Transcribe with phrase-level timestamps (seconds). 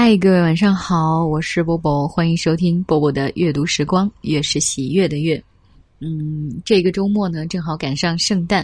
[0.00, 5.42] 嗨，各位晚上好，我是波波，欢迎收听波波的阅读时光，月是喜悦的月。
[5.98, 8.62] 嗯，这个周末呢，正好赶上圣诞，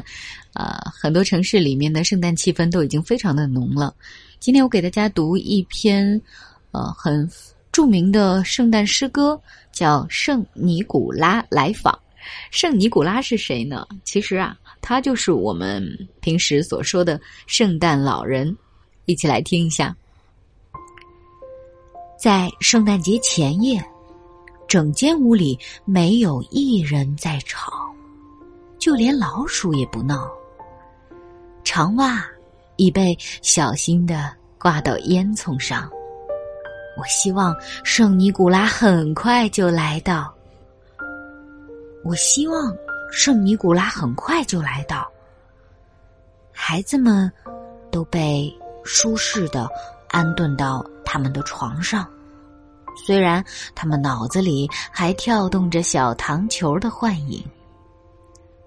[0.53, 3.93] 啊，很多城市里面的圣诞气氛都已经非常的浓了。
[4.39, 6.23] 今天我给大家读一篇，
[6.71, 7.29] 呃，很
[7.73, 9.37] 著名的圣诞诗歌，
[9.73, 11.93] 叫《圣尼古拉来访》。
[12.53, 13.85] 圣尼古拉是谁呢？
[14.05, 15.85] 其实啊，他就是我们
[16.21, 18.57] 平时所说的圣诞老人。
[19.07, 19.95] 一起来听一下。
[22.25, 23.79] 在圣诞节前夜，
[24.67, 27.71] 整间屋里没有一人在吵，
[28.79, 30.27] 就连老鼠也不闹。
[31.65, 32.25] 长袜
[32.77, 35.87] 已被小心的挂到烟囱上。
[36.97, 40.35] 我希望圣尼古拉很快就来到。
[42.05, 42.75] 我希望
[43.13, 45.07] 圣尼古拉很快就来到。
[46.51, 47.31] 孩子们
[47.91, 48.51] 都被
[48.83, 49.69] 舒适的
[50.09, 52.09] 安顿到他们的床上。
[52.97, 53.45] 虽然
[53.75, 57.45] 他们脑子里还跳动着小糖球的幻影，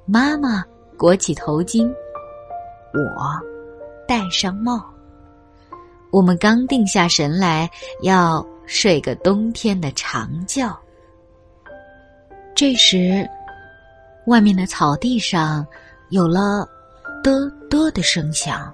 [0.05, 0.63] 妈妈
[0.97, 1.87] 裹起头巾，
[2.93, 3.41] 我
[4.07, 4.85] 戴上帽。
[6.11, 7.69] 我们刚定下神来
[8.01, 10.75] 要睡个冬天的长觉。
[12.55, 13.27] 这时，
[14.25, 15.65] 外面的草地上
[16.09, 16.67] 有了
[17.23, 18.73] 嘚嘚的声响，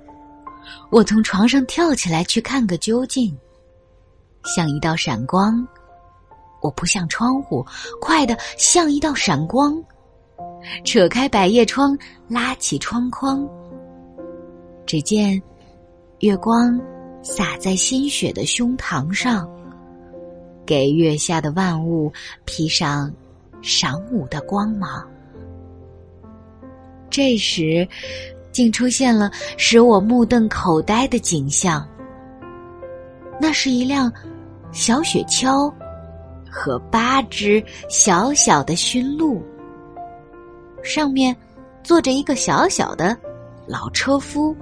[0.89, 3.35] 我从床上跳起来去看个究竟。
[4.43, 5.65] 像一道闪光，
[6.61, 7.65] 我扑向窗户，
[8.01, 9.81] 快的像一道闪光，
[10.83, 13.47] 扯开百叶窗，拉起窗框。
[14.85, 15.41] 只见
[16.19, 16.79] 月光
[17.21, 19.49] 洒在新雪的胸膛上，
[20.65, 22.11] 给月下的万物
[22.43, 23.11] 披上
[23.61, 25.07] 晌午的光芒。
[27.09, 27.87] 这时，
[28.51, 31.87] 竟出现了使我目瞪口呆的景象。
[33.39, 34.11] 那是一辆。
[34.73, 35.71] 小雪橇
[36.49, 39.41] 和八只小小的驯鹿，
[40.83, 41.35] 上面
[41.83, 43.15] 坐着一个小小的
[43.67, 44.55] 老车夫。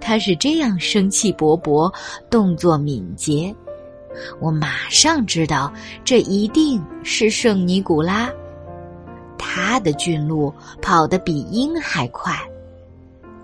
[0.00, 1.92] 他是这样生气勃勃，
[2.28, 3.54] 动作敏捷。
[4.40, 5.72] 我马上知道，
[6.04, 8.28] 这一定是圣尼古拉。
[9.38, 10.52] 他的驯鹿
[10.82, 12.36] 跑得比鹰还快，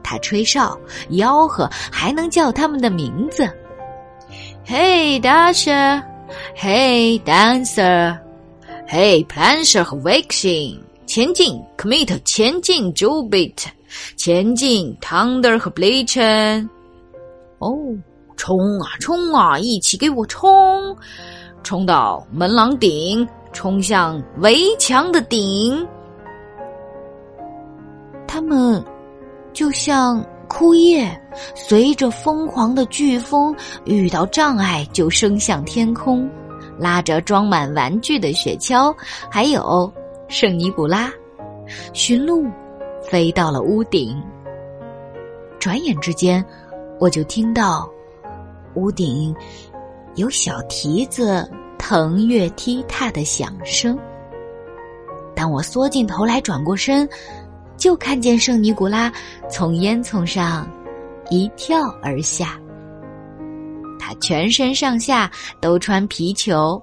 [0.03, 0.77] 他吹哨、
[1.11, 3.49] 吆喝，还能叫他们的名字。
[4.67, 6.03] Hey Dasher,
[6.57, 8.19] Hey Dancer,
[8.89, 13.67] Hey planter 和 Vixen，前进！Commit，前进！Jubit，
[14.17, 16.67] 前进！Thunder 和 Bleachen，
[17.59, 17.77] 哦，
[18.39, 20.97] 冲啊冲啊，一起给我冲！
[21.63, 25.87] 冲到门廊顶，冲向围墙的顶。
[28.27, 28.83] 他们
[29.53, 30.25] 就像。
[30.56, 31.20] 枯叶
[31.53, 33.53] 随着疯狂的飓风，
[33.84, 36.31] 遇到障碍就升向天空，
[36.78, 38.94] 拉着装满玩具的雪橇，
[39.28, 39.92] 还有
[40.28, 41.12] 圣尼古拉，
[41.92, 42.47] 驯鹿
[43.03, 44.16] 飞到了屋顶。
[45.59, 46.44] 转眼之间，
[47.00, 47.91] 我就听到
[48.75, 49.34] 屋顶
[50.15, 51.50] 有小蹄子
[51.81, 53.98] 腾跃踢踏的响声。
[55.34, 57.09] 当我缩进头来，转过身。
[57.77, 59.12] 就看见圣尼古拉
[59.51, 60.69] 从烟囱上
[61.31, 62.59] 一跳而下，
[63.99, 65.31] 他全身上下
[65.61, 66.81] 都穿皮球，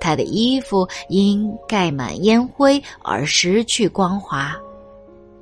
[0.00, 4.56] 他的衣服因盖满烟灰而失去光滑，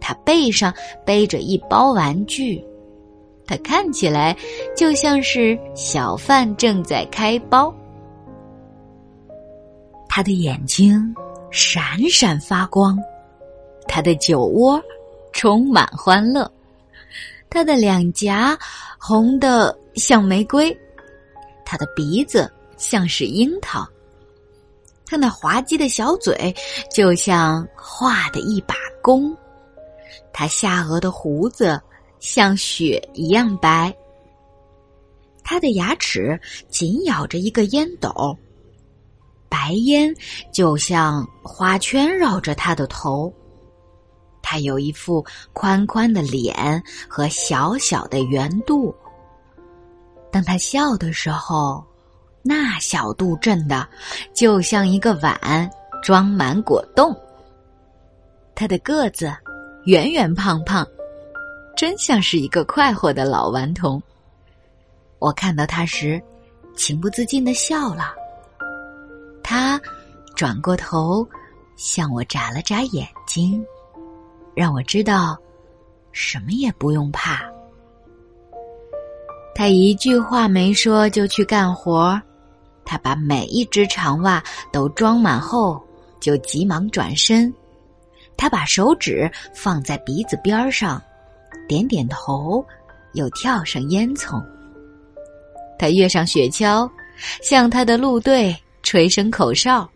[0.01, 0.73] 他背上
[1.05, 2.65] 背着一包玩具，
[3.47, 4.37] 他看起来
[4.77, 7.75] 就像是小贩正在开包，
[10.09, 11.15] 他的眼睛
[11.51, 12.99] 闪闪发光。
[13.93, 14.81] 他的酒窝
[15.33, 16.49] 充满欢乐，
[17.51, 18.57] 他的两颊
[19.01, 20.75] 红的像玫瑰，
[21.65, 23.85] 他的鼻子像是樱桃，
[25.05, 26.55] 他那滑稽的小嘴
[26.95, 29.37] 就像画的一把弓，
[30.33, 31.79] 他下颚的胡子
[32.21, 33.93] 像雪一样白，
[35.43, 38.39] 他的牙齿紧咬着一个烟斗，
[39.49, 40.15] 白烟
[40.53, 43.35] 就像花圈绕着他的头。
[44.43, 48.95] 他有一副宽宽的脸和小小的圆肚。
[50.31, 51.85] 当他笑的时候，
[52.43, 53.87] 那小肚震的
[54.33, 55.71] 就像一个碗
[56.03, 57.15] 装满果冻。
[58.55, 59.33] 他的个子
[59.85, 60.87] 圆圆胖胖，
[61.77, 64.03] 真像是一个快活的老顽童。
[65.19, 66.23] 我看到他时，
[66.77, 68.15] 情不自禁的笑了。
[69.43, 69.81] 他
[70.35, 71.27] 转过头，
[71.77, 73.65] 向我眨了眨眼睛。
[74.61, 75.39] 让我知道，
[76.13, 77.51] 什么也不用怕。
[79.55, 82.21] 他一句话没说就去干活
[82.85, 85.83] 他把每一只长袜都装满后，
[86.21, 87.51] 就急忙转身。
[88.37, 91.03] 他把手指放在鼻子边上，
[91.67, 92.63] 点点头，
[93.15, 94.45] 又跳上烟囱。
[95.79, 96.87] 他跃上雪橇，
[97.43, 99.89] 向他的路队吹声口哨。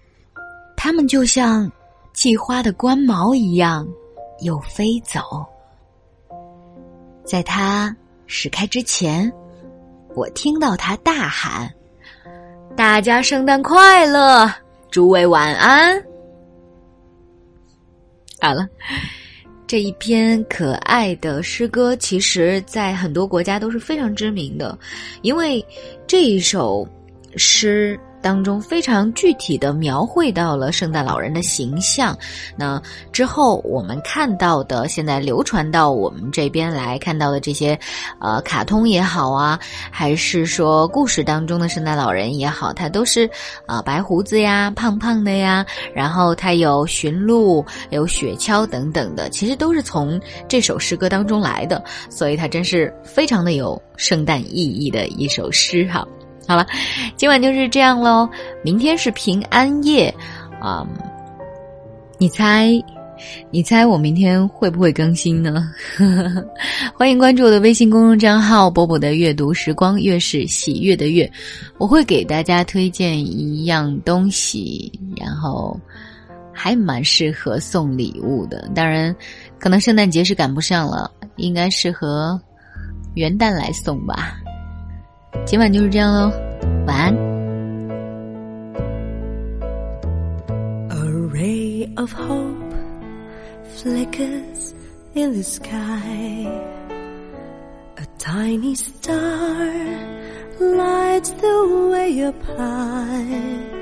[0.74, 1.70] 他们就像
[2.14, 3.86] 系花的官毛一样，
[4.44, 5.20] 又飞走。
[7.24, 7.94] 在他
[8.26, 9.32] 驶开之前，
[10.14, 11.68] 我听到他大喊
[12.76, 14.48] ：“大家圣诞快乐，
[14.90, 16.00] 诸位晚安。”
[18.40, 18.68] 好了，
[19.66, 24.78] 这一篇可爱的诗歌，其实在很多国家都是非常知名的，
[25.22, 25.64] 因为
[26.06, 26.86] 这一首
[27.36, 27.98] 诗。
[28.24, 32.16] 当中非常具体的描绘到了圣诞老人的形象。
[32.56, 32.80] 那
[33.12, 37.78] 之后我们看到的，现在流传到我们这边来看到的这些，
[38.20, 39.60] 呃，卡通也好啊，
[39.90, 43.28] 还是说故事当中的圣诞老人也好，他都是
[43.66, 50.18] 啊白胡子呀、胖胖的呀，然后他有驯鹿、有雪橇等等的，其实都是从
[50.48, 56.06] 这首诗歌当中来的，所以它真是非常的有圣诞意义的一首诗哈。
[56.46, 56.66] 好了，
[57.16, 58.28] 今晚就是这样喽。
[58.62, 60.14] 明天是平安夜，
[60.60, 60.86] 啊，
[62.18, 62.70] 你猜，
[63.50, 65.70] 你猜我明天会不会更新呢？
[66.94, 71.30] 欢迎关注我的微信公众账号“波波的阅读时光”，月是喜悦的月，
[71.78, 75.78] 我会给大家推荐一样东西，然后
[76.52, 78.68] 还蛮适合送礼物的。
[78.74, 79.14] 当然，
[79.58, 82.38] 可能圣诞节是赶不上了，应该适合
[83.14, 84.36] 元旦来送吧。
[85.45, 86.31] 今晚就是这样喽，
[86.85, 87.13] 晚安。
[90.89, 90.95] A
[91.31, 92.73] ray of hope
[93.75, 94.73] flickers
[95.13, 96.47] in the sky.
[97.95, 99.15] A tiny star
[100.59, 103.77] lights the way up high.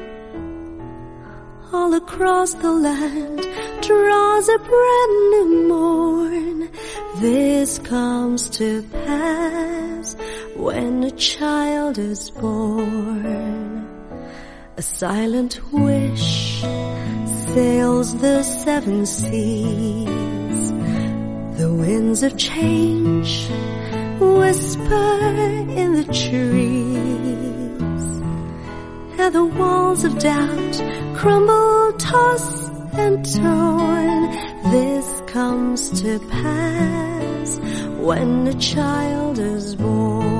[1.73, 3.45] All across the land
[3.81, 6.69] draws a brand new morn.
[7.19, 9.80] This comes to pass
[10.62, 13.84] when a child is born.
[14.76, 16.60] A silent wish
[17.52, 20.62] sails the seven seas.
[21.58, 23.50] The winds of change
[24.20, 25.18] whisper
[25.80, 28.04] in the trees.
[29.20, 30.74] And the walls of doubt
[31.16, 34.51] crumble, toss and torn.
[34.72, 37.58] This comes to pass
[38.00, 40.32] when a child is born.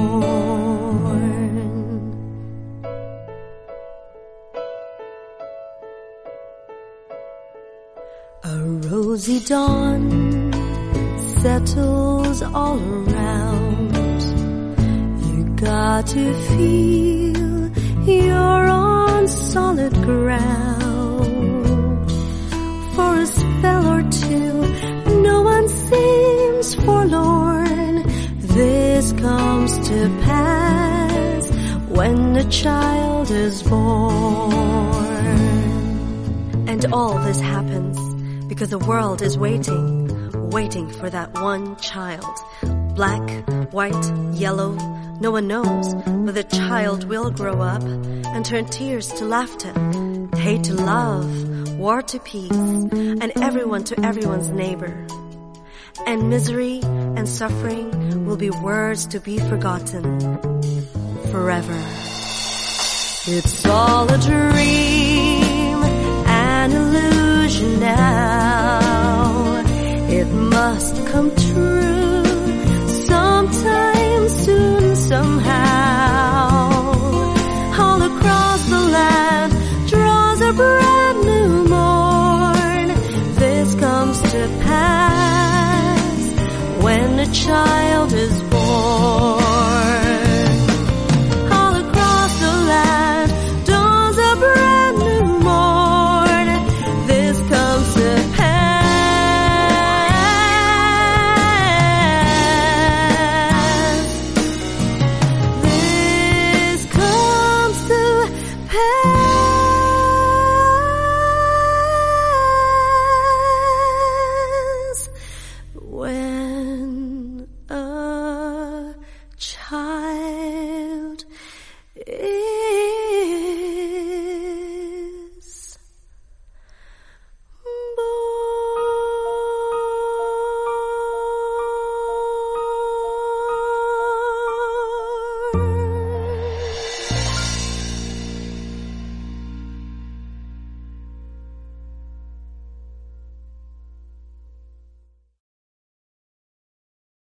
[8.43, 8.57] A
[8.89, 10.51] rosy dawn
[11.43, 14.23] settles all around.
[15.29, 17.69] You got to feel
[18.09, 20.82] you're on solid ground.
[26.85, 28.03] Forlorn.
[28.39, 31.51] This comes to pass
[31.89, 34.53] when a child is born.
[36.69, 37.99] And all this happens
[38.47, 42.37] because the world is waiting, waiting for that one child.
[42.95, 44.73] Black, white, yellow,
[45.21, 49.73] no one knows, but the child will grow up and turn tears to laughter,
[50.37, 55.07] hate to love, war to peace, and everyone to everyone's neighbor.
[56.07, 60.21] And misery and suffering will be words to be forgotten
[61.31, 61.81] forever.
[63.27, 65.79] It's all a dream,
[66.27, 69.63] an illusion now.
[70.09, 71.72] It must come true